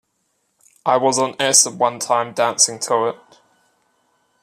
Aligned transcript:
I 0.83 0.97
was 0.97 1.19
on 1.19 1.35
acid 1.39 1.77
one 1.77 1.99
time 1.99 2.33
dancing 2.33 2.79
to 2.79 3.09
it. 3.09 3.39